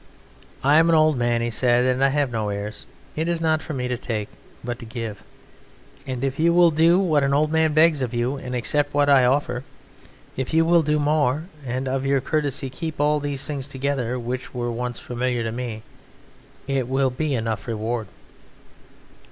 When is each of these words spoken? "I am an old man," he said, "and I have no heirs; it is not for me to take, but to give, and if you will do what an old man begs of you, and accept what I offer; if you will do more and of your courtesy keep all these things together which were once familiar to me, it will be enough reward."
"I 0.63 0.79
am 0.79 0.89
an 0.89 0.95
old 0.95 1.15
man," 1.15 1.41
he 1.43 1.51
said, 1.51 1.85
"and 1.85 2.03
I 2.03 2.07
have 2.07 2.31
no 2.31 2.49
heirs; 2.49 2.87
it 3.15 3.27
is 3.29 3.39
not 3.39 3.61
for 3.61 3.75
me 3.75 3.87
to 3.87 3.99
take, 3.99 4.29
but 4.63 4.79
to 4.79 4.85
give, 4.85 5.23
and 6.07 6.23
if 6.23 6.39
you 6.39 6.51
will 6.55 6.71
do 6.71 6.97
what 6.97 7.21
an 7.23 7.35
old 7.35 7.51
man 7.51 7.73
begs 7.73 8.01
of 8.01 8.11
you, 8.11 8.35
and 8.35 8.55
accept 8.55 8.95
what 8.95 9.11
I 9.11 9.25
offer; 9.25 9.63
if 10.35 10.55
you 10.55 10.65
will 10.65 10.81
do 10.81 10.97
more 10.97 11.43
and 11.63 11.87
of 11.87 12.03
your 12.03 12.19
courtesy 12.19 12.67
keep 12.67 12.99
all 12.99 13.19
these 13.19 13.45
things 13.45 13.67
together 13.67 14.17
which 14.17 14.55
were 14.55 14.71
once 14.71 14.97
familiar 14.97 15.43
to 15.43 15.51
me, 15.51 15.83
it 16.65 16.87
will 16.87 17.11
be 17.11 17.35
enough 17.35 17.67
reward." 17.67 18.07